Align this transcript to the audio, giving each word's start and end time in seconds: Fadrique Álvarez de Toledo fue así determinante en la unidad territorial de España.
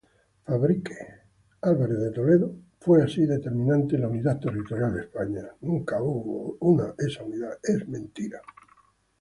Fadrique 0.47 0.95
Álvarez 1.61 1.99
de 1.99 2.09
Toledo 2.11 2.55
fue 2.79 3.03
así 3.03 3.23
determinante 3.27 3.95
en 3.97 4.01
la 4.01 4.07
unidad 4.07 4.39
territorial 4.39 4.95
de 4.95 5.01
España. 5.01 5.51